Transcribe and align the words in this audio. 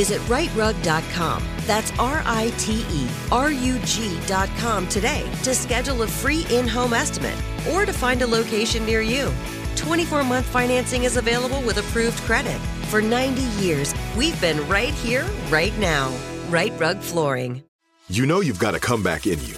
Visit 0.00 0.22
riterug.com. 0.28 1.44
That's 1.66 1.92
R 1.98 2.22
I 2.24 2.50
T 2.56 2.86
E 2.90 3.06
R 3.30 3.52
U 3.52 3.78
G.com 3.84 4.88
today 4.88 5.30
to 5.42 5.54
schedule 5.54 6.00
a 6.00 6.06
free 6.06 6.46
in 6.48 6.66
home 6.66 6.94
estimate 6.94 7.36
or 7.70 7.84
to 7.84 7.92
find 7.92 8.22
a 8.22 8.26
location 8.26 8.86
near 8.86 9.02
you. 9.02 9.30
24 9.76 10.24
month 10.24 10.46
financing 10.46 11.04
is 11.04 11.18
available 11.18 11.60
with 11.66 11.76
approved 11.76 12.16
credit. 12.20 12.58
For 12.88 13.02
90 13.02 13.42
years, 13.62 13.94
we've 14.16 14.40
been 14.40 14.66
right 14.70 14.94
here, 14.94 15.26
right 15.50 15.78
now. 15.78 16.10
Rite 16.48 16.80
Rug 16.80 16.96
Flooring. 17.00 17.62
You 18.08 18.24
know 18.24 18.40
you've 18.40 18.58
got 18.58 18.74
a 18.74 18.80
comeback 18.80 19.26
in 19.26 19.38
you. 19.44 19.56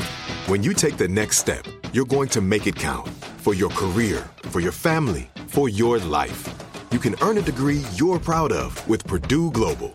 When 0.48 0.64
you 0.64 0.74
take 0.74 0.96
the 0.96 1.06
next 1.06 1.38
step, 1.38 1.64
you're 1.92 2.12
going 2.16 2.30
to 2.30 2.40
make 2.40 2.66
it 2.66 2.74
count 2.74 3.08
for 3.36 3.54
your 3.54 3.70
career, 3.70 4.28
for 4.50 4.58
your 4.58 4.72
family, 4.72 5.30
for 5.46 5.68
your 5.68 6.00
life. 6.00 6.42
You 6.90 6.98
can 6.98 7.14
earn 7.22 7.38
a 7.38 7.42
degree 7.42 7.84
you're 7.94 8.18
proud 8.18 8.50
of 8.50 8.70
with 8.88 9.06
Purdue 9.06 9.52
Global. 9.52 9.94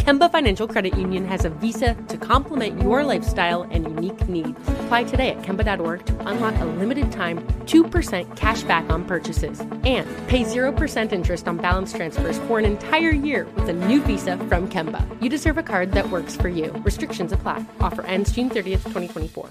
Kemba 0.00 0.32
Financial 0.32 0.66
Credit 0.66 0.96
Union 0.96 1.26
has 1.26 1.44
a 1.44 1.50
visa 1.50 1.94
to 2.08 2.16
complement 2.16 2.80
your 2.80 3.04
lifestyle 3.04 3.64
and 3.64 3.84
unique 3.84 4.26
needs. 4.30 4.58
Apply 4.80 5.04
today 5.04 5.28
at 5.28 5.42
Kemba.org 5.42 6.06
to 6.06 6.26
unlock 6.26 6.58
a 6.58 6.64
limited 6.64 7.12
time 7.12 7.46
2% 7.66 8.34
cash 8.34 8.62
back 8.62 8.88
on 8.88 9.04
purchases 9.04 9.60
and 9.60 10.08
pay 10.26 10.42
0% 10.42 11.12
interest 11.12 11.46
on 11.46 11.58
balance 11.58 11.92
transfers 11.92 12.38
for 12.48 12.58
an 12.58 12.64
entire 12.64 13.10
year 13.10 13.46
with 13.56 13.68
a 13.68 13.74
new 13.74 14.00
visa 14.00 14.38
from 14.48 14.70
Kemba. 14.70 15.06
You 15.22 15.28
deserve 15.28 15.58
a 15.58 15.62
card 15.62 15.92
that 15.92 16.08
works 16.08 16.34
for 16.34 16.48
you. 16.48 16.72
Restrictions 16.82 17.32
apply. 17.32 17.66
Offer 17.80 18.02
ends 18.06 18.32
June 18.32 18.48
30th, 18.48 18.84
2024. 18.94 19.50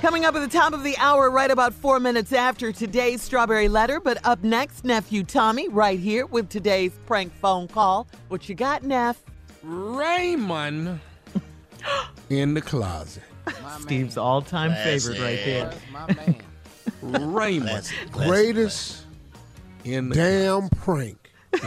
Coming 0.00 0.24
up 0.24 0.34
at 0.34 0.40
the 0.40 0.58
top 0.58 0.72
of 0.72 0.82
the 0.82 0.96
hour, 0.98 1.30
right 1.30 1.50
about 1.50 1.72
four 1.72 2.00
minutes 2.00 2.32
after 2.32 2.72
today's 2.72 3.22
Strawberry 3.22 3.68
Letter. 3.68 4.00
But 4.00 4.18
up 4.26 4.42
next, 4.42 4.84
Nephew 4.84 5.22
Tommy, 5.22 5.68
right 5.68 5.98
here 5.98 6.26
with 6.26 6.48
today's 6.48 6.92
prank 7.06 7.32
phone 7.34 7.68
call. 7.68 8.08
What 8.28 8.48
you 8.48 8.56
got, 8.56 8.82
Neff? 8.82 9.22
Raymond 9.64 11.00
in 12.30 12.54
the 12.54 12.60
closet. 12.60 13.22
Steve's 13.80 14.16
all 14.16 14.42
time 14.42 14.72
favorite 14.74 15.18
right 15.20 15.40
there. 15.44 15.72
Raymond, 17.02 17.90
greatest 18.12 19.04
in 19.84 20.10
the 20.10 20.14
damn 20.14 20.68
prank. 20.70 21.30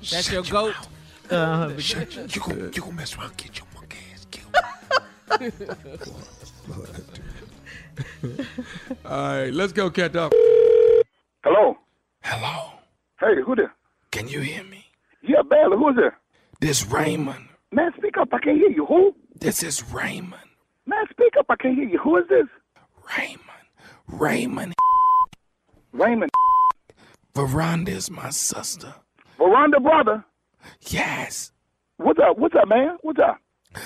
That's 0.00 0.32
your 0.32 0.42
goat. 0.44 0.74
Uh, 1.30 1.76
Shut 1.78 2.14
you, 2.16 2.22
you 2.22 2.40
gonna, 2.40 2.64
you 2.64 2.80
gonna 2.80 2.92
mess 2.92 3.16
around, 3.16 3.36
get 3.36 3.58
your 3.58 3.66
monkey 3.74 3.98
ass 4.14 4.26
killed. 4.30 4.56
All 9.04 9.10
right, 9.10 9.52
let's 9.52 9.72
go, 9.72 9.90
catch 9.90 10.16
up. 10.16 10.32
Hello. 11.44 11.76
Hello. 12.22 12.72
Hey, 13.20 13.42
who 13.44 13.54
there? 13.54 13.74
Can 14.10 14.28
you 14.28 14.40
hear 14.40 14.64
me? 14.64 14.87
Yeah, 15.22 15.42
barely. 15.42 15.76
Who's 15.76 15.96
there? 15.96 16.18
This 16.60 16.86
Raymond. 16.86 17.48
Man, 17.72 17.92
speak 17.96 18.16
up. 18.18 18.28
I 18.32 18.38
can't 18.38 18.56
hear 18.56 18.70
you. 18.70 18.86
Who? 18.86 19.14
This 19.40 19.62
is 19.62 19.82
Raymond. 19.92 20.42
Man, 20.86 21.04
speak 21.10 21.34
up. 21.38 21.46
I 21.48 21.56
can't 21.56 21.74
hear 21.74 21.88
you. 21.88 21.98
Who 21.98 22.16
is 22.16 22.24
this? 22.28 22.46
Raymond. 23.16 23.42
Raymond. 24.06 24.74
Raymond. 25.92 26.30
Veranda 27.34 27.92
is 27.92 28.10
my 28.10 28.30
sister. 28.30 28.94
Veranda 29.36 29.80
brother. 29.80 30.24
Yes. 30.88 31.52
What's 31.98 32.18
up? 32.20 32.38
What's 32.38 32.54
up, 32.54 32.68
man? 32.68 32.96
What's 33.02 33.20
up? 33.20 33.38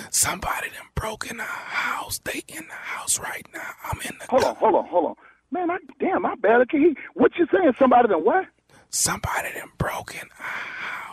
Somebody 0.09 0.69
done 0.69 0.87
broke 0.95 1.29
in 1.29 1.39
our 1.39 1.45
house. 1.45 2.19
They 2.23 2.43
in 2.47 2.65
the 2.67 2.73
house 2.73 3.19
right 3.19 3.45
now. 3.53 3.69
I'm 3.83 3.99
in 4.01 4.17
the 4.19 4.25
Hold 4.29 4.43
on, 4.43 4.55
hold 4.55 4.75
on, 4.75 4.85
hold 4.87 5.05
on. 5.07 5.15
Man, 5.51 5.69
I 5.69 5.77
damn, 5.99 6.25
I 6.25 6.35
barely 6.35 6.65
can 6.65 6.79
hear. 6.79 6.93
What 7.13 7.31
you 7.37 7.45
saying? 7.51 7.73
Somebody 7.77 8.07
done 8.07 8.23
what? 8.25 8.45
Somebody 8.89 9.49
done 9.53 9.69
broke 9.77 10.15
in 10.15 10.27
our 10.39 10.45
house. 10.45 11.12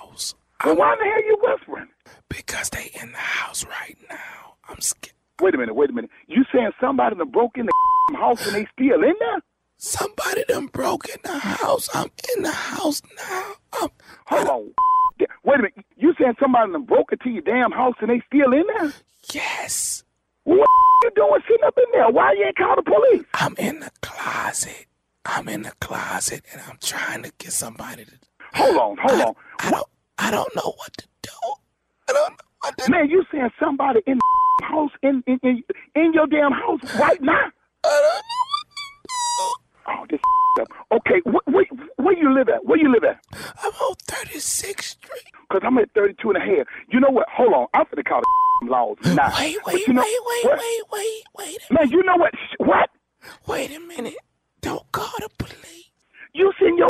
Well, 0.64 0.76
why 0.76 0.96
the 0.98 1.04
hell 1.04 1.24
you 1.24 1.38
whispering? 1.40 1.88
Because 2.28 2.70
they 2.70 2.90
in 3.00 3.12
the 3.12 3.18
house 3.18 3.64
right 3.66 3.96
now. 4.10 4.54
I'm 4.68 4.80
scared. 4.80 5.14
Wait 5.40 5.54
a 5.54 5.58
minute, 5.58 5.74
wait 5.74 5.90
a 5.90 5.92
minute. 5.92 6.10
You 6.26 6.44
saying 6.52 6.70
somebody 6.80 7.16
done 7.16 7.30
broke 7.30 7.56
in 7.56 7.66
the 7.66 8.16
house 8.18 8.44
and 8.46 8.54
they 8.54 8.66
still 8.72 9.02
in 9.02 9.14
there? 9.18 9.40
Somebody 9.78 10.44
done 10.46 10.66
broke 10.66 11.08
in 11.08 11.16
the 11.24 11.38
house. 11.38 11.88
I'm 11.94 12.10
in 12.36 12.42
the 12.42 12.50
house 12.52 13.00
now. 13.16 13.52
I'm, 13.80 13.88
Hold 14.26 14.48
on. 14.48 14.70
Wait 15.44 15.58
a 15.58 15.62
minute. 15.62 15.84
You 15.96 16.14
saying 16.18 16.34
somebody 16.40 16.72
done 16.72 16.84
broke 16.84 17.12
into 17.12 17.30
your 17.30 17.42
damn 17.42 17.72
house 17.72 17.94
and 18.00 18.10
they 18.10 18.22
still 18.26 18.52
in 18.52 18.64
there? 18.78 18.92
yes. 19.32 20.04
What 20.44 20.68
you 21.04 21.10
doing 21.16 21.40
sitting 21.48 21.64
up 21.66 21.74
in 21.78 21.84
there? 21.92 22.10
Why 22.10 22.32
you 22.32 22.44
ain't 22.44 22.56
call 22.56 22.76
the 22.76 22.82
police? 22.82 23.24
I'm 23.34 23.54
in 23.58 23.80
the 23.80 23.90
closet. 24.02 24.86
I'm 25.24 25.48
in 25.48 25.62
the 25.62 25.72
closet 25.80 26.44
and 26.52 26.60
I'm 26.68 26.78
trying 26.82 27.22
to 27.22 27.32
get 27.38 27.52
somebody 27.52 28.04
to. 28.04 28.12
Hold 28.54 28.76
on, 28.76 28.96
hold 29.02 29.20
on. 29.22 29.34
I. 29.60 29.82
I 30.20 30.30
don't 30.30 30.54
know 30.56 30.74
what 30.76 30.92
to 30.98 31.06
do. 31.22 31.30
I 32.08 32.12
don't 32.12 32.30
know 32.32 32.36
what 32.62 32.78
to 32.78 32.90
Man, 32.90 33.08
you 33.10 33.24
saying 33.32 33.50
somebody 33.58 34.00
in 34.06 34.18
the 34.18 34.64
house 34.66 34.90
in 35.02 35.22
in, 35.26 35.38
in 35.42 35.62
in 35.94 36.12
your 36.12 36.26
damn 36.26 36.52
house 36.52 36.80
right 36.98 37.20
now? 37.22 37.46
I 37.84 37.88
don't 38.06 38.22
know 38.28 38.44
what 38.50 38.66
to 38.68 38.76
do. 39.38 39.48
Oh, 39.88 40.06
this 40.10 40.20
up. 40.60 40.68
Okay, 40.92 41.20
wh- 41.24 41.48
where, 41.48 41.64
where 41.96 42.16
you 42.18 42.32
live 42.34 42.48
at? 42.48 42.64
Where 42.64 42.78
you 42.78 42.92
live 42.92 43.04
at? 43.04 43.18
I'm 43.64 43.72
on 43.72 43.94
36th 44.06 44.82
Street. 44.82 45.24
Because 45.48 45.62
I'm 45.64 45.78
at 45.78 45.90
32 45.94 46.30
and 46.30 46.36
a 46.36 46.40
half. 46.40 46.66
You 46.90 47.00
know 47.00 47.10
what? 47.10 47.26
Hold 47.34 47.54
on. 47.54 47.66
I'm 47.74 47.86
finna 47.86 48.04
call 48.06 48.20
the 48.62 48.66
laws 48.70 48.96
now. 49.04 49.32
Wait, 49.38 49.56
wait, 49.66 49.86
you 49.86 49.94
know, 49.94 50.02
wait, 50.02 50.18
wait, 50.26 50.44
what? 50.44 50.58
wait, 50.58 50.82
wait, 50.92 51.22
wait. 51.38 51.58
Man, 51.70 51.90
you 51.90 52.02
know 52.04 52.16
what? 52.16 52.32
What? 52.58 52.90
Wait 53.46 53.74
a 53.74 53.80
minute. 53.80 54.16
Don't 54.60 54.90
call 54.92 55.12
the 55.20 55.28
police. 55.38 55.79
You 56.34 56.52
sitting 56.58 56.78
your 56.78 56.88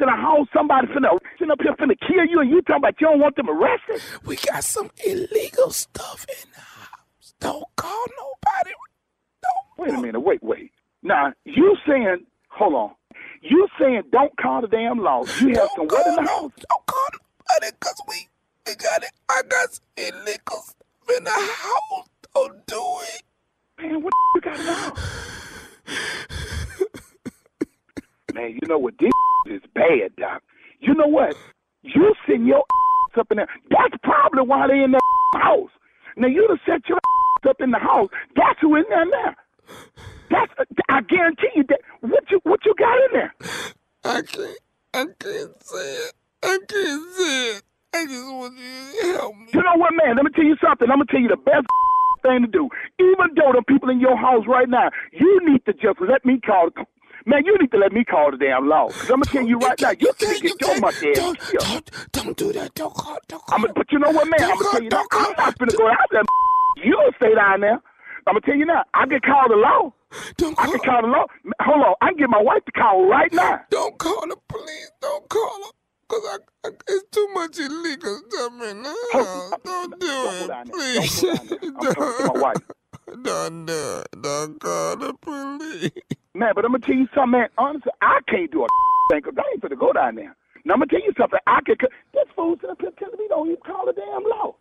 in 0.00 0.06
the 0.06 0.12
house, 0.12 0.48
somebody 0.54 0.86
finna 0.88 1.18
sitting 1.38 1.50
up 1.50 1.60
here 1.62 1.74
finna 1.74 1.96
kill 2.08 2.24
you, 2.24 2.40
and 2.40 2.50
you 2.50 2.62
talking 2.62 2.76
about 2.82 2.94
you 3.00 3.08
don't 3.08 3.20
want 3.20 3.36
them 3.36 3.50
arrested? 3.50 4.00
We 4.24 4.36
got 4.36 4.64
some 4.64 4.90
illegal 5.04 5.70
stuff 5.70 6.26
in 6.28 6.50
the 6.54 6.60
house. 6.60 7.34
Don't 7.40 7.64
call 7.76 8.04
nobody. 8.18 8.72
Don't. 9.42 9.78
Wait 9.78 9.98
a 9.98 10.00
minute, 10.00 10.20
wait, 10.20 10.42
wait. 10.42 10.72
Now 11.02 11.32
you 11.44 11.76
saying, 11.86 12.24
hold 12.48 12.74
on. 12.74 12.90
You 13.42 13.68
saying 13.78 14.04
don't 14.12 14.36
call 14.38 14.62
the 14.62 14.68
damn 14.68 14.98
law. 14.98 15.24
You 15.40 15.48
have 15.54 15.68
some 15.76 15.86
what 15.86 16.06
in 16.06 16.16
the 16.16 16.22
house? 16.22 16.52
Don't 16.68 16.86
call 16.86 17.08
nobody 17.12 17.76
because 17.78 18.02
we, 18.08 18.28
we 18.66 18.74
got 18.76 19.02
it. 19.02 19.10
I 19.28 19.42
got 19.48 19.72
some 19.74 19.84
illegal 19.96 20.62
stuff 20.62 21.16
in 21.18 21.24
the 21.24 21.30
house. 21.30 22.08
Don't 22.34 22.66
do 22.66 22.82
it. 23.14 23.22
Man, 23.80 24.02
what 24.02 24.12
you 24.34 24.40
got 24.40 24.58
now? 24.58 24.94
Man, 28.34 28.50
you 28.52 28.68
know 28.68 28.78
what? 28.78 28.94
This 28.98 29.10
is 29.46 29.62
bad, 29.74 30.14
Doc. 30.16 30.42
You 30.80 30.94
know 30.94 31.06
what? 31.06 31.36
You 31.82 32.14
send 32.28 32.46
your 32.46 32.62
up 33.18 33.30
in 33.30 33.38
there. 33.38 33.48
That's 33.70 33.94
probably 34.02 34.42
why 34.42 34.66
they 34.68 34.82
in 34.82 34.92
that 34.92 35.00
house. 35.34 35.70
Now 36.16 36.28
you 36.28 36.46
done 36.46 36.60
set 36.66 36.88
your 36.88 36.98
up 37.48 37.60
in 37.60 37.70
the 37.70 37.78
house. 37.78 38.08
That's 38.36 38.58
who 38.60 38.76
in 38.76 38.84
there 38.88 39.06
now. 39.06 39.34
That's 40.30 40.52
I 40.88 41.00
guarantee 41.02 41.48
you 41.56 41.64
that 41.68 41.80
what 42.00 42.24
you 42.30 42.40
what 42.44 42.60
you 42.64 42.74
got 42.78 42.96
in 43.06 43.12
there. 43.12 43.34
I 44.04 44.22
can't. 44.22 44.58
I 44.92 45.04
can't 45.18 45.62
say 45.62 45.94
it. 45.94 46.12
I 46.42 46.58
can't 46.68 47.12
say 47.16 47.46
it. 47.56 47.62
I 47.92 48.06
just 48.06 48.26
want 48.26 48.54
you 48.56 49.02
to 49.02 49.18
help 49.18 49.36
me. 49.36 49.46
You 49.52 49.62
know 49.62 49.76
what, 49.76 49.92
man? 49.94 50.16
Let 50.16 50.24
me 50.24 50.30
tell 50.34 50.44
you 50.44 50.56
something. 50.62 50.88
I'm 50.90 50.98
gonna 50.98 51.06
tell 51.10 51.20
you 51.20 51.28
the 51.28 51.36
best 51.36 51.66
thing 52.22 52.42
to 52.42 52.46
do. 52.46 52.68
Even 53.00 53.34
though 53.34 53.52
the 53.54 53.64
people 53.66 53.88
in 53.90 54.00
your 54.00 54.16
house 54.16 54.44
right 54.46 54.68
now, 54.68 54.90
you 55.12 55.40
need 55.44 55.64
to 55.66 55.72
just 55.72 56.00
let 56.00 56.24
me 56.24 56.38
call. 56.44 56.70
Man, 57.26 57.44
you 57.44 57.56
need 57.58 57.70
to 57.72 57.78
let 57.78 57.92
me 57.92 58.04
call 58.04 58.30
the 58.30 58.36
damn 58.38 58.68
law. 58.68 58.88
Cause 58.88 59.10
I'm 59.10 59.20
gonna 59.20 59.24
tell 59.26 59.46
you 59.46 59.58
right 59.58 59.80
now, 59.80 59.90
you 59.90 60.12
can't 60.18 60.42
get 60.42 60.60
your 60.60 60.80
much 60.80 60.94
ass 60.96 61.16
Don't, 61.16 61.38
killed. 61.38 61.60
don't, 61.60 62.12
don't 62.12 62.36
do 62.36 62.52
that. 62.52 62.74
Don't 62.74 62.94
call. 62.94 63.18
Don't 63.28 63.44
call. 63.46 63.54
I'm 63.56 63.62
gonna, 63.62 63.74
but 63.74 63.92
you 63.92 63.98
know 63.98 64.10
what, 64.10 64.26
man? 64.28 64.42
I'm 64.42 64.58
gonna 64.58 64.70
tell 64.70 64.82
you 64.82 64.88
now. 64.90 65.04
Don't 65.10 65.14
I'm 65.14 65.34
not 65.36 65.58
gonna 65.58 65.72
go 65.72 65.88
out 65.88 66.08
there. 66.10 66.22
You'll 66.84 67.12
stay 67.16 67.34
down 67.34 67.60
there. 67.60 67.80
I'm 68.26 68.34
gonna 68.34 68.40
tell 68.42 68.56
you 68.56 68.66
now. 68.66 68.84
I 68.94 69.06
can 69.06 69.20
call 69.20 69.48
the 69.48 69.56
law. 69.56 69.92
Don't 70.38 70.58
I 70.58 70.64
call. 70.64 70.72
can 70.72 70.80
call 70.80 71.02
the 71.02 71.08
law. 71.08 71.26
Hold 71.60 71.84
on. 71.84 71.94
I 72.00 72.08
can 72.08 72.16
get 72.18 72.30
my 72.30 72.42
wife 72.42 72.64
to 72.66 72.72
call 72.72 73.06
right 73.08 73.32
now. 73.32 73.60
Don't 73.70 73.98
call 73.98 74.26
the 74.28 74.36
police. 74.48 74.90
Don't 75.02 75.28
call 75.28 75.60
them. 75.60 75.70
Cause 76.08 76.22
I, 76.26 76.68
I, 76.68 76.70
it's 76.88 77.04
too 77.12 77.28
much 77.34 77.58
illegal 77.58 78.18
stuff 78.28 78.52
in 78.70 78.82
the 78.82 78.96
house. 79.12 79.54
Don't 79.64 80.00
do 80.00 80.06
Don't 80.06 80.50
it, 80.50 80.72
please. 80.72 81.20
Don't 81.22 81.78
go 81.80 81.92
down. 81.94 81.94
I'm 81.94 81.94
talking 81.94 82.16
to 82.18 82.24
my 82.34 82.40
wife. 82.40 82.56
Don't 83.22 83.66
do 83.66 84.02
it. 84.02 84.22
Don't 84.22 84.60
call 84.60 84.96
the 84.96 85.14
police. 85.20 85.90
Man, 86.34 86.52
but 86.54 86.64
I'm 86.64 86.70
gonna 86.72 86.86
tell 86.86 86.94
you 86.94 87.08
something, 87.14 87.32
man. 87.42 87.48
Honestly, 87.58 87.90
I 88.02 88.20
can't 88.28 88.50
do 88.52 88.62
a 88.62 88.66
thing 89.10 89.20
because 89.24 89.34
I 89.36 89.42
ain't 89.50 89.62
finna 89.62 89.78
go 89.78 89.92
down 89.92 90.14
there. 90.14 90.36
Now 90.64 90.74
I'm 90.74 90.80
gonna 90.80 90.86
tell 90.86 91.02
you 91.02 91.12
something. 91.18 91.40
I 91.46 91.58
can. 91.66 91.74
This 92.14 92.30
fool's 92.36 92.58
sitting 92.60 92.70
up 92.70 92.80
here 92.80 92.90
telling 92.98 93.18
me 93.18 93.26
don't 93.28 93.48
even 93.50 93.58
call 93.66 93.86
the 93.86 93.92
damn 93.92 94.22
law. 94.22 94.54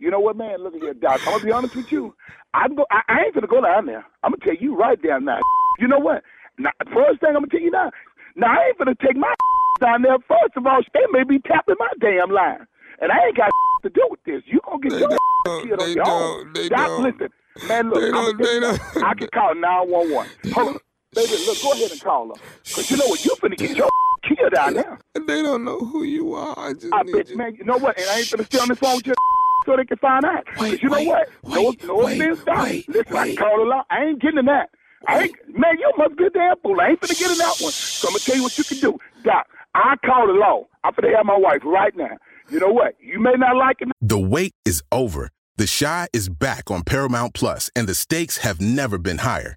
You 0.00 0.10
know 0.10 0.18
what, 0.18 0.36
man? 0.36 0.58
Look 0.58 0.74
at 0.74 0.82
here, 0.82 0.94
Doc. 0.94 1.22
I'm 1.26 1.38
gonna 1.38 1.44
be 1.44 1.52
honest 1.52 1.76
with 1.76 1.86
you. 1.90 2.14
I'm 2.52 2.74
go. 2.74 2.84
I, 2.90 3.02
I 3.08 3.16
ain't 3.26 3.34
gonna 3.34 3.46
go 3.46 3.60
down 3.62 3.86
there. 3.86 4.04
I'm 4.24 4.32
gonna 4.32 4.42
tell 4.44 4.58
you 4.58 4.74
right 4.76 5.00
down 5.00 5.24
now. 5.24 5.38
You 5.78 5.86
know 5.86 6.00
what? 6.00 6.22
Now, 6.58 6.70
first 6.92 7.20
thing 7.20 7.30
I'm 7.30 7.46
gonna 7.46 7.54
tell 7.54 7.60
you 7.62 7.70
now. 7.70 7.90
Now 8.34 8.50
I 8.50 8.66
ain't 8.66 8.78
gonna 8.78 8.96
take 8.98 9.16
my 9.16 9.32
down 9.80 10.02
there. 10.02 10.18
First 10.26 10.56
of 10.56 10.66
all, 10.66 10.82
they 10.94 11.06
may 11.12 11.22
be 11.22 11.38
tapping 11.46 11.76
my 11.78 11.90
damn 12.00 12.30
line, 12.34 12.66
and 13.00 13.12
I 13.12 13.26
ain't 13.30 13.36
got 13.36 13.50
to 13.84 13.90
do 13.90 14.02
with 14.10 14.20
this. 14.26 14.42
You 14.46 14.58
gonna 14.66 14.82
get 14.82 14.92
They 14.92 14.98
your 14.98 15.62
killed 15.62 15.78
on 15.80 15.94
your 15.94 16.10
own. 16.10 16.52
They 16.54 16.68
Doc, 16.68 16.90
listen, 16.98 17.28
man. 17.62 17.90
Look, 17.90 18.02
They 18.02 18.08
I'm 18.10 18.24
don't. 18.24 18.36
gonna 18.36 18.44
tell 18.44 18.54
you 18.54 18.60
They 18.60 18.66
don't. 18.66 19.04
I 19.04 19.14
can 19.14 19.28
call 19.28 19.54
911. 19.54 20.32
Hold 20.54 20.68
on, 20.74 20.80
baby. 21.14 21.32
Look, 21.46 21.62
go 21.62 21.72
ahead 21.72 21.90
and 21.90 22.00
call 22.00 22.28
her, 22.28 22.34
cause 22.74 22.90
you 22.90 22.96
know 22.96 23.06
what? 23.06 23.24
You 23.24 23.34
finna 23.42 23.56
get 23.58 23.76
your 23.76 23.88
killed 24.26 24.52
down 24.54 24.74
there. 24.74 24.98
They 25.14 25.42
don't 25.42 25.64
know 25.64 25.78
who 25.80 26.02
you 26.02 26.34
are. 26.34 26.58
I 26.58 26.72
just 26.72 26.92
I 26.92 27.02
need 27.02 27.12
bet, 27.12 27.28
you. 27.30 27.36
man. 27.36 27.54
You 27.56 27.64
know 27.64 27.76
what? 27.78 27.98
And 27.98 28.08
I 28.10 28.18
ain't 28.20 28.30
gonna 28.30 28.44
stay 28.44 28.58
on 28.58 28.68
this 28.68 28.78
phone 28.78 28.96
with 28.96 29.06
you 29.08 29.14
so 29.66 29.76
they 29.76 29.84
can 29.84 29.96
find 29.98 30.24
out. 30.24 30.44
Wait, 30.58 30.70
Cause 30.72 30.82
you 30.82 30.88
know 30.90 30.98
wait, 30.98 31.06
what? 31.08 31.28
wait, 31.44 31.82
no, 31.84 31.94
no 31.94 32.04
wait, 32.04 32.20
offense, 32.20 32.40
Doc. 32.46 32.62
wait, 32.64 32.88
Listen, 32.88 33.16
I 33.16 33.22
wait. 33.22 33.36
can 33.36 33.36
call 33.36 33.58
the 33.58 33.64
law. 33.64 33.82
I 33.90 34.04
ain't 34.04 34.20
getting 34.20 34.38
in 34.40 34.46
that. 34.46 34.70
I 35.06 35.20
ain't, 35.24 35.34
man, 35.58 35.78
you 35.78 35.92
must 35.98 36.16
be 36.16 36.24
a 36.24 36.30
damn 36.30 36.56
fool. 36.62 36.80
I 36.80 36.88
ain't 36.88 37.00
finna 37.00 37.18
get 37.18 37.30
in 37.30 37.38
that 37.38 37.56
one. 37.60 37.72
So 37.72 38.08
I'm 38.08 38.14
gonna 38.14 38.20
tell 38.20 38.36
you 38.36 38.42
what 38.42 38.56
you 38.58 38.64
can 38.64 38.78
do, 38.80 38.98
Doc. 39.22 39.46
I 39.74 39.96
call 40.04 40.26
the 40.26 40.32
law. 40.32 40.66
I'm 40.84 40.92
finna 40.94 41.14
have 41.16 41.26
my 41.26 41.36
wife 41.36 41.60
right 41.64 41.94
now. 41.96 42.16
You 42.50 42.60
know 42.60 42.72
what? 42.72 42.94
You 43.00 43.20
may 43.20 43.32
not 43.36 43.56
like 43.56 43.76
it. 43.80 43.88
The 44.00 44.18
wait 44.18 44.52
is 44.64 44.82
over. 44.92 45.30
The 45.56 45.66
Chi 45.66 46.08
is 46.12 46.28
back 46.28 46.70
on 46.70 46.82
Paramount 46.82 47.32
Plus, 47.34 47.70
and 47.76 47.86
the 47.86 47.94
stakes 47.94 48.38
have 48.38 48.60
never 48.60 48.98
been 48.98 49.18
higher. 49.18 49.56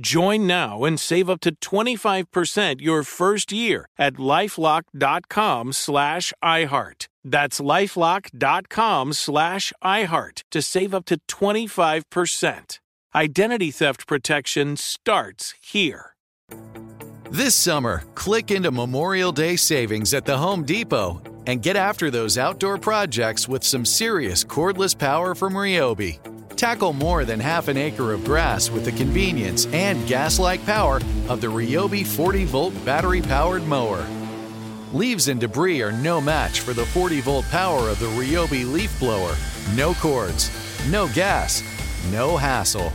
Join 0.00 0.46
now 0.46 0.84
and 0.84 1.00
save 1.00 1.30
up 1.30 1.40
to 1.40 1.54
25% 1.54 2.80
your 2.80 3.02
first 3.02 3.50
year 3.50 3.88
at 3.98 4.14
lifelock.com 4.14 5.72
slash 5.72 6.32
iHeart. 6.44 7.08
That's 7.24 7.60
lifelock.com 7.60 9.12
slash 9.14 9.72
iHeart 9.82 10.42
to 10.50 10.62
save 10.62 10.94
up 10.94 11.06
to 11.06 11.18
25%. 11.28 12.78
Identity 13.14 13.70
theft 13.70 14.06
protection 14.06 14.76
starts 14.76 15.54
here. 15.62 16.14
This 17.30 17.54
summer, 17.54 18.04
click 18.14 18.50
into 18.50 18.70
Memorial 18.70 19.32
Day 19.32 19.56
savings 19.56 20.14
at 20.14 20.26
the 20.26 20.36
Home 20.36 20.64
Depot 20.64 21.22
and 21.46 21.62
get 21.62 21.76
after 21.76 22.10
those 22.10 22.38
outdoor 22.38 22.78
projects 22.78 23.48
with 23.48 23.64
some 23.64 23.84
serious 23.84 24.44
cordless 24.44 24.96
power 24.96 25.34
from 25.34 25.54
Ryobi. 25.54 26.35
Tackle 26.56 26.94
more 26.94 27.26
than 27.26 27.38
half 27.38 27.68
an 27.68 27.76
acre 27.76 28.14
of 28.14 28.24
grass 28.24 28.70
with 28.70 28.86
the 28.86 28.92
convenience 28.92 29.66
and 29.66 30.06
gas 30.08 30.38
like 30.38 30.64
power 30.64 31.02
of 31.28 31.42
the 31.42 31.46
Ryobi 31.46 32.06
40 32.06 32.46
volt 32.46 32.84
battery 32.84 33.20
powered 33.20 33.64
mower. 33.64 34.06
Leaves 34.94 35.28
and 35.28 35.38
debris 35.38 35.82
are 35.82 35.92
no 35.92 36.18
match 36.18 36.60
for 36.60 36.72
the 36.72 36.86
40 36.86 37.20
volt 37.20 37.44
power 37.46 37.90
of 37.90 37.98
the 37.98 38.06
Ryobi 38.06 38.64
leaf 38.70 38.98
blower. 38.98 39.36
No 39.74 39.92
cords, 39.94 40.50
no 40.88 41.08
gas, 41.08 41.62
no 42.10 42.38
hassle. 42.38 42.90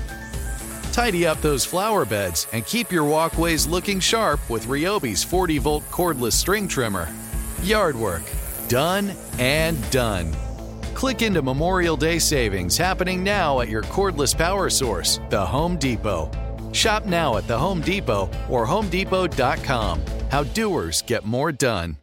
Tidy 0.91 1.27
up 1.27 1.39
those 1.41 1.63
flower 1.63 2.03
beds 2.03 2.47
and 2.53 2.65
keep 2.65 2.91
your 2.91 3.05
walkways 3.05 3.67
looking 3.67 3.99
sharp 3.99 4.39
with 4.49 4.65
Ryobi's 4.65 5.23
40 5.23 5.59
volt 5.59 5.83
cordless 5.91 6.33
string 6.33 6.67
trimmer. 6.67 7.07
Yard 7.61 7.95
work, 7.95 8.23
done 8.67 9.13
and 9.37 9.77
done. 9.91 10.35
Click 10.93 11.21
into 11.21 11.41
Memorial 11.41 11.95
Day 11.97 12.19
savings 12.19 12.77
happening 12.77 13.23
now 13.23 13.61
at 13.61 13.69
your 13.69 13.83
cordless 13.83 14.37
power 14.37 14.69
source, 14.69 15.19
the 15.29 15.43
Home 15.43 15.77
Depot. 15.77 16.29
Shop 16.73 17.05
now 17.05 17.37
at 17.37 17.47
the 17.47 17.57
Home 17.57 17.81
Depot 17.81 18.29
or 18.49 18.65
HomeDepot.com. 18.65 20.01
How 20.29 20.43
doers 20.43 21.01
get 21.01 21.25
more 21.25 21.51
done. 21.51 21.97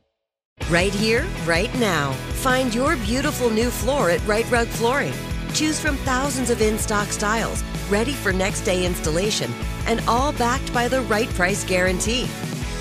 Right 0.68 0.92
here, 0.92 1.24
right 1.46 1.72
now. 1.78 2.12
Find 2.42 2.74
your 2.74 2.96
beautiful 2.96 3.48
new 3.48 3.70
floor 3.70 4.10
at 4.10 4.26
Rite 4.26 4.50
Rug 4.50 4.66
Flooring. 4.66 5.14
Choose 5.54 5.80
from 5.80 5.96
thousands 5.98 6.50
of 6.50 6.60
in 6.60 6.78
stock 6.78 7.08
styles, 7.08 7.62
ready 7.88 8.12
for 8.12 8.32
next 8.32 8.62
day 8.62 8.84
installation, 8.84 9.50
and 9.86 10.00
all 10.06 10.32
backed 10.32 10.72
by 10.74 10.88
the 10.88 11.00
right 11.02 11.28
price 11.30 11.64
guarantee. 11.64 12.28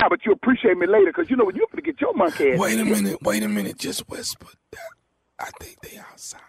Yeah, 0.00 0.08
but 0.08 0.24
you 0.24 0.32
appreciate 0.32 0.78
me 0.78 0.86
later 0.86 1.12
because 1.14 1.28
you 1.28 1.36
know 1.36 1.44
when 1.44 1.54
you're 1.56 1.66
to 1.66 1.82
get 1.82 2.00
your 2.00 2.14
monkey 2.14 2.52
ass. 2.52 2.58
Wait 2.58 2.80
a 2.80 2.84
minute, 2.84 3.18
wait 3.22 3.42
a 3.42 3.48
minute. 3.48 3.76
Just 3.76 4.08
whisper. 4.08 4.46
I 5.38 5.50
think 5.60 5.78
they 5.82 5.98
outside. 5.98 6.40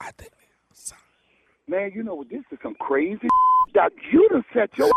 I 0.00 0.10
think 0.18 0.32
they 0.32 0.48
outside. 0.68 0.98
Man, 1.68 1.92
you 1.94 2.02
know 2.02 2.16
what? 2.16 2.28
This 2.28 2.42
is 2.50 2.58
some 2.60 2.74
crazy 2.80 3.28
that 3.74 3.92
you 4.10 4.28
done 4.30 4.44
set 4.52 4.76
your 4.76 4.88
up. 4.88 4.94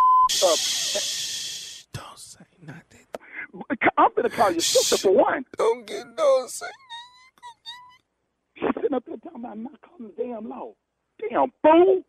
Don't 1.93 2.17
say 2.17 2.45
nothing. 2.65 3.05
I'm 3.97 4.09
to 4.15 4.29
call 4.29 4.51
your 4.51 4.61
sister 4.61 4.97
for 4.97 5.13
one. 5.13 5.45
Don't 5.55 5.85
get 5.85 6.05
no 6.17 6.45
say. 6.47 6.65
She's 8.55 8.69
sitting 8.75 8.93
up 8.93 9.03
there 9.05 9.17
talking 9.17 9.41
about 9.41 9.59
not 9.59 9.79
calling 9.81 10.11
the 10.17 10.23
damn 10.23 10.49
law. 10.49 10.73
Damn 11.29 11.51
fool. 11.61 12.01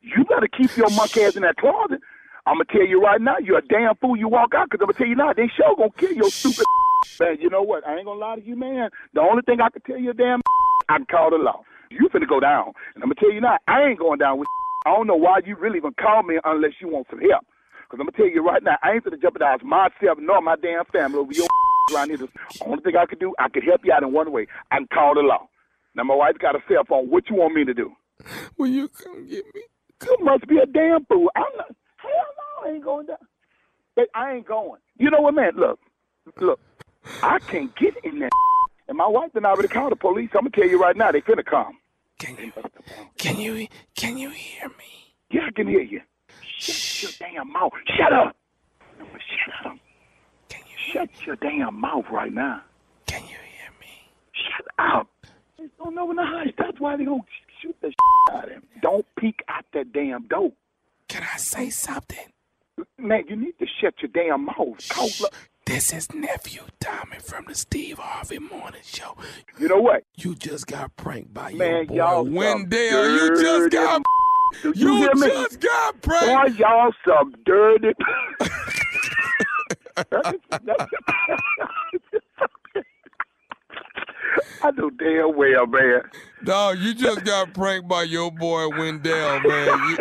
You 0.00 0.24
better 0.24 0.48
keep 0.48 0.76
your 0.76 0.90
monkey 0.90 1.22
ass 1.22 1.36
in 1.36 1.42
that 1.42 1.56
closet. 1.56 2.00
I'm 2.46 2.54
gonna 2.54 2.64
tell 2.72 2.86
you 2.86 3.00
right 3.00 3.20
now, 3.20 3.36
you're 3.38 3.58
a 3.58 3.66
damn 3.66 3.94
fool. 3.96 4.16
You 4.16 4.28
walk 4.28 4.54
out, 4.54 4.70
cause 4.70 4.80
I'm 4.80 4.86
gonna 4.88 4.98
tell 4.98 5.06
you 5.06 5.14
now, 5.14 5.32
they 5.32 5.48
sure 5.54 5.76
gonna 5.76 5.90
kill 5.96 6.12
your 6.12 6.30
stupid. 6.30 6.66
man, 7.20 7.36
you 7.40 7.48
know 7.48 7.62
what? 7.62 7.86
I 7.86 7.96
ain't 7.96 8.06
gonna 8.06 8.18
lie 8.18 8.36
to 8.36 8.44
you, 8.44 8.56
man. 8.56 8.90
The 9.14 9.20
only 9.20 9.42
thing 9.42 9.60
I 9.60 9.70
can 9.70 9.82
tell 9.82 9.98
you, 9.98 10.12
damn, 10.12 10.40
I 10.88 10.98
can 10.98 11.06
call 11.06 11.30
the 11.30 11.36
law. 11.36 11.62
You 11.90 12.08
finna 12.12 12.28
go 12.28 12.40
down, 12.40 12.72
and 12.94 13.02
I'm 13.04 13.10
gonna 13.10 13.20
tell 13.20 13.32
you 13.32 13.40
now, 13.40 13.58
I 13.68 13.82
ain't 13.82 13.98
going 13.98 14.18
down 14.18 14.38
with. 14.38 14.48
I 14.86 14.90
don't 14.90 15.06
know 15.06 15.14
why 15.14 15.38
you 15.46 15.54
really 15.54 15.78
even 15.78 15.94
call 15.94 16.24
me 16.24 16.40
unless 16.44 16.72
you 16.80 16.88
want 16.88 17.06
some 17.08 17.20
help. 17.20 17.46
Cause 17.88 18.00
I'm 18.00 18.06
gonna 18.06 18.16
tell 18.16 18.26
you 18.26 18.44
right 18.44 18.62
now, 18.62 18.76
I 18.82 18.92
ain't 18.92 19.04
gonna 19.04 19.18
jeopardize 19.18 19.60
myself 19.62 20.18
nor 20.18 20.40
my 20.40 20.56
damn 20.56 20.84
family 20.86 21.18
over 21.18 21.32
your 21.32 21.46
around 21.94 22.08
here. 22.08 22.18
The 22.18 22.28
only 22.66 22.82
thing 22.82 22.96
I 22.96 23.06
can 23.06 23.18
do, 23.18 23.34
I 23.38 23.48
can 23.48 23.62
help 23.62 23.82
you 23.84 23.92
out 23.92 24.02
in 24.02 24.12
one 24.12 24.32
way. 24.32 24.48
I 24.72 24.78
can 24.78 24.88
call 24.92 25.14
the 25.14 25.20
law. 25.20 25.46
Now 25.94 26.02
my 26.02 26.14
wife's 26.14 26.38
got 26.38 26.56
a 26.56 26.60
cell 26.66 26.82
phone. 26.88 27.10
What 27.10 27.30
you 27.30 27.36
want 27.36 27.54
me 27.54 27.64
to 27.64 27.74
do? 27.74 27.92
Will 28.56 28.66
you 28.66 28.88
come 28.88 29.28
get 29.28 29.44
me? 29.54 29.62
You 30.02 30.16
must 30.22 30.48
be 30.48 30.58
a 30.58 30.66
damn 30.66 31.04
fool. 31.04 31.30
I'm 31.36 31.44
not. 31.58 31.76
No, 32.62 32.68
I 32.68 32.74
ain't 32.74 32.84
going 32.84 33.06
down. 33.06 33.16
I 34.14 34.32
ain't 34.34 34.46
going. 34.46 34.80
You 34.98 35.10
know 35.10 35.20
what, 35.20 35.34
man? 35.34 35.52
Look, 35.56 35.78
look. 36.40 36.60
I 37.22 37.38
can't 37.40 37.74
get 37.76 37.94
in 38.04 38.18
there. 38.20 38.30
And 38.88 38.98
my 38.98 39.06
wife 39.06 39.30
and 39.36 39.46
I 39.46 39.50
already 39.50 39.68
called 39.68 39.92
the 39.92 39.96
police. 39.96 40.28
I'm 40.34 40.40
gonna 40.40 40.50
tell 40.50 40.68
you 40.68 40.78
right 40.78 40.96
now, 40.96 41.12
they 41.12 41.20
finna 41.20 41.46
come. 41.46 41.78
Can 42.18 42.36
you? 42.36 42.52
Can 43.16 43.38
you? 43.38 43.68
Can 43.94 44.18
you 44.18 44.28
hear 44.30 44.68
me? 44.68 45.14
Yeah, 45.30 45.46
I 45.46 45.50
can 45.52 45.68
hear 45.68 45.80
you. 45.80 46.00
Shut 46.58 47.02
your 47.02 47.30
damn 47.30 47.52
mouth. 47.52 47.72
Shut 47.96 48.12
up. 48.12 48.36
Shut 48.98 49.70
up. 49.72 49.78
Can 50.48 50.60
you? 50.66 50.92
Shut 50.92 51.08
your 51.24 51.36
damn 51.36 51.80
mouth 51.80 52.04
right 52.10 52.32
now. 52.32 52.60
Can 53.06 53.22
you 53.22 53.28
hear 53.28 53.70
me? 53.80 54.10
Shut 54.32 54.66
up. 54.78 55.08
They 55.56 55.68
don't 55.78 55.94
know 55.94 56.10
in 56.10 56.16
the 56.16 56.26
hush. 56.26 56.52
That's 56.58 56.78
why 56.80 56.96
they 56.96 57.04
gonna 57.04 57.22
shoot 57.62 57.76
the 57.80 57.94
out 58.32 58.44
of 58.44 58.50
him. 58.50 58.62
Don't 58.82 59.06
peek 59.16 59.42
out 59.48 59.64
that 59.72 59.92
damn 59.92 60.26
door. 60.26 60.52
Can 61.08 61.22
I 61.22 61.36
say 61.38 61.70
something? 61.70 62.32
Man, 62.98 63.24
you 63.28 63.36
need 63.36 63.58
to 63.58 63.66
shut 63.80 63.94
your 64.00 64.10
damn 64.12 64.46
mouth. 64.46 65.20
Look. 65.20 65.34
This 65.66 65.92
is 65.92 66.12
nephew 66.12 66.62
Tommy 66.80 67.18
from 67.18 67.44
the 67.46 67.54
Steve 67.54 67.98
Harvey 67.98 68.38
Morning 68.38 68.80
Show. 68.84 69.16
You 69.58 69.68
know 69.68 69.80
what? 69.80 70.04
You 70.16 70.34
just 70.34 70.66
got 70.66 70.96
pranked 70.96 71.32
by 71.32 71.52
Man, 71.52 71.86
your 71.90 72.24
boy 72.24 72.30
Wendell. 72.30 73.10
You 73.10 73.40
just 73.40 73.70
got. 73.70 74.02
You, 74.64 74.72
You 74.74 75.08
just 75.14 75.60
got 75.60 76.02
pranked. 76.02 76.58
Boy, 76.58 76.64
y'all 76.64 76.92
some 77.06 77.34
dirty. 77.44 77.92
I 84.62 84.70
know 84.72 84.90
damn 84.90 85.36
well, 85.36 85.66
man. 85.66 86.02
Dog, 86.44 86.78
you 86.78 86.94
just 86.94 87.24
got 87.24 87.52
pranked 87.54 87.88
by 87.88 88.02
your 88.02 88.30
boy 88.30 88.68
Wendell, 88.68 89.40
man. 89.40 89.90
You, 89.90 89.96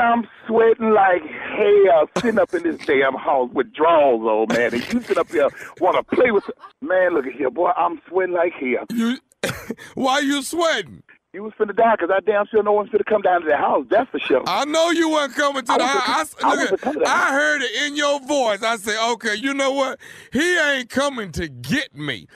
I'm 0.00 0.26
sweating 0.46 0.90
like 0.90 1.22
hell 1.26 2.08
sitting 2.16 2.38
up 2.38 2.54
in 2.54 2.62
this 2.62 2.84
damn 2.86 3.14
house 3.14 3.50
with 3.52 3.72
drawers 3.72 4.20
on, 4.20 4.48
man. 4.48 4.74
And 4.74 4.92
you 4.92 5.00
sit 5.02 5.18
up 5.18 5.30
here 5.30 5.48
want 5.80 5.96
to 5.96 6.16
play 6.16 6.30
with. 6.30 6.44
Man, 6.80 7.14
look 7.14 7.26
at 7.26 7.32
here, 7.32 7.50
boy. 7.50 7.70
I'm 7.76 8.00
sweating 8.08 8.34
like 8.34 8.52
hell. 8.54 8.86
you, 8.92 9.18
why 9.94 10.20
you 10.20 10.42
sweating? 10.42 11.02
You 11.32 11.44
was 11.44 11.52
finna 11.52 11.76
die 11.76 11.94
because 11.94 12.10
I 12.12 12.18
damn 12.20 12.44
sure 12.46 12.60
no 12.62 12.72
one's 12.72 12.90
finna 12.90 13.04
come 13.04 13.22
down 13.22 13.42
to 13.42 13.46
the 13.46 13.56
house. 13.56 13.86
That's 13.88 14.10
for 14.10 14.18
sure. 14.18 14.42
I 14.48 14.64
know 14.64 14.90
you 14.90 15.10
weren't 15.10 15.34
coming 15.34 15.64
to 15.64 15.72
I 15.72 15.78
the 15.78 15.86
house. 15.86 16.34
I 16.42 16.48
I, 16.48 16.54
look 16.56 16.80
coming 16.80 17.02
at, 17.02 17.04
to 17.04 17.10
I 17.10 17.30
heard 17.30 17.62
it 17.62 17.82
in 17.86 17.94
your 17.94 18.18
voice. 18.26 18.64
I 18.64 18.76
said, 18.76 18.98
okay, 19.12 19.36
you 19.36 19.54
know 19.54 19.70
what? 19.70 20.00
He 20.32 20.58
ain't 20.58 20.90
coming 20.90 21.30
to 21.32 21.48
get 21.48 21.94
me. 21.94 22.26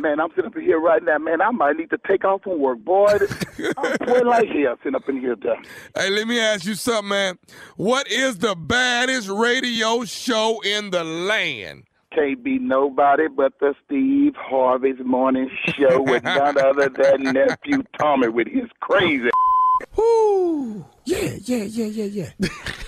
Man, 0.00 0.18
I'm 0.18 0.30
sitting 0.30 0.46
up 0.46 0.56
in 0.56 0.62
here 0.62 0.80
right 0.80 1.02
now, 1.02 1.18
man. 1.18 1.42
I 1.42 1.50
might 1.50 1.76
need 1.76 1.90
to 1.90 1.98
take 2.08 2.24
off 2.24 2.42
from 2.42 2.58
work, 2.58 2.78
boy. 2.78 3.06
I'm 3.76 3.96
sweating 4.02 4.26
like 4.26 4.48
hell 4.48 4.76
sitting 4.78 4.94
up 4.94 5.06
in 5.08 5.20
here, 5.20 5.36
damn. 5.36 5.62
Hey, 5.94 6.08
let 6.08 6.26
me 6.26 6.40
ask 6.40 6.64
you 6.64 6.74
something, 6.74 7.08
man. 7.08 7.38
What 7.76 8.08
is 8.08 8.38
the 8.38 8.54
baddest 8.54 9.28
radio 9.28 10.04
show 10.04 10.60
in 10.64 10.90
the 10.90 11.04
land? 11.04 11.84
Can't 12.14 12.42
be 12.42 12.58
nobody 12.58 13.28
but 13.28 13.58
the 13.60 13.74
Steve 13.84 14.34
Harvey's 14.36 14.98
morning 15.04 15.50
show 15.66 16.00
with 16.00 16.24
none 16.24 16.58
other 16.64 16.88
than 16.88 17.34
nephew 17.34 17.82
Tommy 17.98 18.28
with 18.28 18.48
his 18.48 18.70
crazy. 18.80 19.30
Woo! 19.96 20.84
Yeah, 21.04 21.36
yeah, 21.42 21.64
yeah, 21.64 21.86
yeah, 21.86 22.04
yeah. 22.04 22.30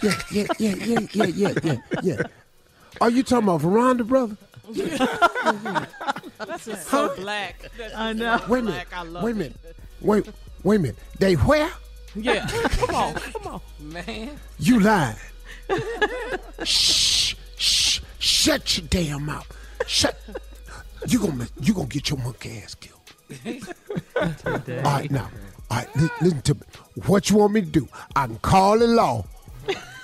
Yeah, 0.02 0.12
yeah, 0.30 0.46
yeah, 0.58 0.74
yeah, 0.74 1.00
yeah, 1.12 1.26
yeah, 1.26 1.52
yeah, 1.62 1.76
yeah. 2.02 2.22
Are 3.00 3.10
you 3.10 3.22
talking 3.22 3.48
about 3.48 3.60
Veranda, 3.60 4.04
brother? 4.04 4.36
That's 6.38 6.64
just 6.64 6.88
so 6.88 7.14
black. 7.16 7.70
That's 7.78 7.94
I 7.94 8.12
know. 8.12 8.38
so 8.38 8.46
Wait 8.48 8.60
a 8.60 8.62
minute. 8.62 8.86
I 8.92 9.02
love 9.02 9.22
Wait 9.22 9.30
a 9.32 9.34
minute. 9.34 9.56
Wait, 10.00 10.28
wait 10.62 10.76
a 10.76 10.78
minute. 10.78 10.96
They 11.18 11.34
where? 11.34 11.70
Yeah. 12.14 12.46
come 12.70 12.94
on, 12.94 13.14
come 13.14 13.46
on, 13.46 13.60
man. 13.80 14.38
You 14.58 14.80
lied. 14.80 15.16
shh, 16.64 17.34
shh, 17.56 18.00
shut 18.18 18.76
your 18.78 18.86
damn 18.88 19.24
mouth. 19.26 19.46
Shut. 19.86 20.16
You 21.06 21.18
gonna 21.20 21.48
you 21.60 21.74
gonna 21.74 21.86
get 21.86 22.10
your 22.10 22.18
monkey 22.18 22.60
ass 22.62 22.74
killed. 22.74 22.98
All 24.16 24.92
right, 24.92 25.10
now. 25.10 25.30
All 25.70 25.78
right, 25.78 25.96
li- 25.96 26.10
listen 26.20 26.42
to 26.42 26.54
me. 26.54 26.60
What 27.06 27.30
you 27.30 27.36
want 27.36 27.54
me 27.54 27.62
to 27.62 27.66
do? 27.66 27.88
I 28.14 28.26
can 28.26 28.36
call 28.38 28.78
the 28.78 28.86
law, 28.86 29.24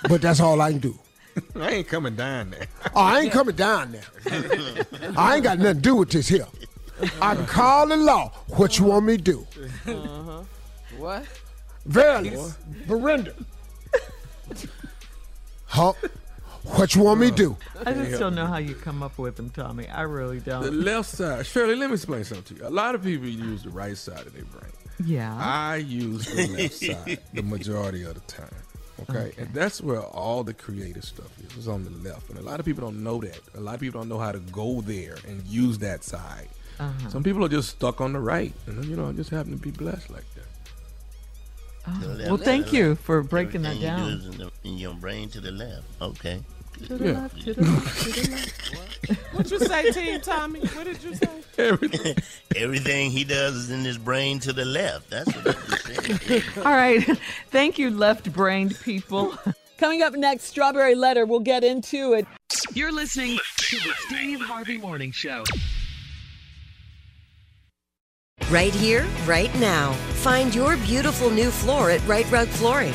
but 0.09 0.23
that's 0.23 0.41
all 0.41 0.61
I 0.63 0.71
can 0.71 0.81
do. 0.81 0.99
I 1.57 1.71
ain't 1.71 1.89
coming 1.89 2.15
down 2.15 2.51
there. 2.51 2.67
Oh, 2.95 3.01
I 3.01 3.21
ain't 3.21 3.33
coming 3.33 3.57
down 3.57 3.93
there. 3.93 4.05
I 5.17 5.37
ain't 5.37 5.45
got 5.45 5.59
nothing 5.59 5.77
to 5.77 5.81
do 5.81 5.97
with 5.97 6.11
this 6.11 6.29
here. 6.29 6.47
I 7.21 7.35
can 7.35 7.47
call 7.47 7.87
the 7.87 7.97
law. 7.97 8.33
What 8.49 8.79
you 8.79 8.87
want 8.87 9.07
me 9.07 9.17
to 9.17 9.23
do? 9.23 9.47
Uh-huh. 9.87 10.43
What? 10.97 11.25
Verily, 11.87 12.37
Verinder. 12.87 13.35
Huh? 15.67 15.93
What 16.65 16.95
you 16.95 17.03
want 17.03 17.21
me 17.21 17.31
to 17.31 17.37
do? 17.37 17.57
I 17.87 17.93
just 17.93 18.19
don't 18.19 18.35
know 18.35 18.47
how 18.47 18.59
you 18.59 18.75
come 18.75 19.03
up 19.03 19.17
with 19.19 19.37
them, 19.37 19.51
Tommy. 19.51 19.89
I 19.89 20.03
really 20.03 20.41
don't. 20.41 20.71
left 20.73 21.09
side. 21.09 21.47
Shirley, 21.47 21.77
let 21.77 21.89
me 21.89 21.95
explain 21.95 22.25
something 22.25 22.57
to 22.57 22.63
you. 22.63 22.69
A 22.69 22.71
lot 22.71 22.95
of 22.95 23.03
people 23.03 23.29
use 23.29 23.63
the 23.63 23.71
right 23.71 23.97
side 23.97 24.27
of 24.27 24.35
their 24.35 24.45
brain. 24.45 24.73
Yeah. 25.05 25.35
I 25.41 25.77
use 25.77 26.27
the 26.27 26.49
left 26.49 26.75
side 26.75 27.21
the 27.33 27.43
majority 27.43 28.03
of 28.03 28.15
the 28.15 28.21
time. 28.21 28.49
Okay? 29.03 29.33
And 29.39 29.53
that's 29.55 29.81
where 29.81 30.01
all 30.01 30.45
the 30.45 30.55
creative 30.55 31.05
stuff 31.05 31.31
is. 31.41 31.57
It's 31.57 31.67
on 31.69 31.85
the 31.85 31.91
left. 32.09 32.31
And 32.31 32.39
a 32.39 32.43
lot 32.43 32.61
of 32.61 32.67
people 32.67 32.85
don't 32.85 33.03
know 33.03 33.19
that. 33.21 33.41
A 33.55 33.61
lot 33.61 33.75
of 33.75 33.81
people 33.81 34.01
don't 34.01 34.09
know 34.09 34.19
how 34.19 34.33
to 34.33 34.41
go 34.41 34.81
there 34.81 35.17
and 35.27 35.47
use 35.47 35.79
that 35.79 36.05
side. 36.05 36.49
Uh-huh. 36.81 37.09
Some 37.11 37.23
people 37.23 37.45
are 37.45 37.49
just 37.49 37.71
stuck 37.71 38.01
on 38.01 38.13
the 38.13 38.21
right. 38.21 38.53
And 38.67 38.85
you 38.85 38.97
know, 38.97 39.09
I 39.09 39.13
just 39.13 39.31
happen 39.31 39.53
to 39.53 39.59
be 39.59 39.71
blessed 39.71 40.11
like 40.11 40.25
that. 40.35 40.45
Oh, 41.87 42.17
well, 42.27 42.37
thank 42.37 42.73
you 42.73 42.97
for 42.97 43.23
breaking 43.23 43.63
that 43.63 43.77
Everything 43.77 43.91
you 43.91 43.97
do 43.97 44.03
down. 44.03 44.19
is 44.19 44.27
in, 44.27 44.39
the, 44.39 44.51
in 44.65 44.79
your 44.79 44.95
brain 44.95 45.31
to 45.31 45.41
the 45.41 45.53
left. 45.53 45.87
Okay. 46.03 46.43
To 46.87 46.97
the 46.97 47.13
left, 47.13 47.41
to 47.43 47.55
the 47.55 47.63
left, 47.63 48.03
to 48.03 48.11
the 48.11 48.31
left. 48.31 48.55
What 49.33 49.51
you 49.51 49.59
say, 49.59 49.91
Team 49.93 50.21
Tommy? 50.21 50.61
What 50.61 50.85
did 50.85 51.03
you 51.03 51.15
say? 51.15 51.29
Everything. 51.59 52.17
Everything 52.57 53.11
he 53.11 53.25
does 53.25 53.55
is 53.55 53.71
in 53.71 53.85
his 53.85 53.99
brain 53.99 54.39
to 54.41 54.53
the 54.53 54.65
left. 54.65 55.11
That's 55.11 55.35
what 55.35 55.57
he 55.57 56.41
said. 56.41 56.45
All 56.59 56.73
right. 56.73 57.03
Thank 57.51 57.79
you, 57.79 57.91
left 57.91 58.33
brained 58.33 58.79
people. 58.81 59.35
Coming 59.79 60.03
up 60.03 60.15
next, 60.15 60.45
Strawberry 60.45 60.95
Letter. 60.95 61.25
We'll 61.25 61.41
get 61.41 61.65
into 61.65 62.15
it. 62.15 62.27
You're 62.75 62.93
listening 62.93 63.39
to 63.57 63.77
the 63.77 63.93
Steve 64.07 64.41
Harvey 64.41 64.79
Morning 64.79 65.13
Show. 65.13 65.45
Right 68.51 68.75
here, 68.75 69.07
right 69.27 69.55
now. 69.59 69.93
Find 70.23 70.55
your 70.55 70.77
beautiful 70.79 71.31
new 71.31 71.51
floor 71.51 71.91
at 71.91 72.07
Rite 72.07 72.31
Rug 72.31 72.49
Flooring. 72.49 72.95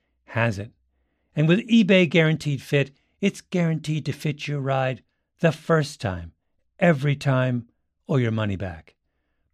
has 0.31 0.57
it. 0.57 0.71
And 1.35 1.47
with 1.47 1.67
eBay 1.69 2.09
Guaranteed 2.09 2.61
Fit, 2.61 2.91
it's 3.21 3.41
guaranteed 3.41 4.05
to 4.05 4.11
fit 4.11 4.47
your 4.47 4.59
ride 4.59 5.03
the 5.39 5.51
first 5.51 6.01
time, 6.01 6.33
every 6.79 7.15
time, 7.15 7.67
or 8.07 8.19
your 8.19 8.31
money 8.31 8.55
back. 8.55 8.95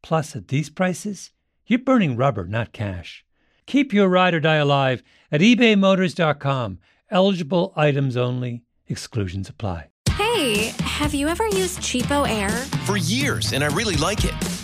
Plus, 0.02 0.36
at 0.36 0.48
these 0.48 0.70
prices, 0.70 1.32
you're 1.66 1.80
burning 1.80 2.16
rubber, 2.16 2.46
not 2.46 2.72
cash. 2.74 3.26
Keep 3.66 3.92
your 3.92 4.08
ride 4.08 4.34
or 4.34 4.40
die 4.40 4.56
alive 4.56 5.04
at 5.32 5.42
ebaymotors.com. 5.42 6.80
Eligible 7.12 7.74
items 7.76 8.16
only, 8.16 8.64
exclusions 8.88 9.50
apply. 9.50 9.90
Hey, 10.12 10.74
have 10.80 11.14
you 11.14 11.28
ever 11.28 11.46
used 11.48 11.80
CheapOair? 11.80 12.50
For 12.86 12.98
years, 12.98 13.54
and 13.54 13.64
I 13.64 13.68
really 13.68 13.98
like 13.98 14.24
it. 14.24 14.57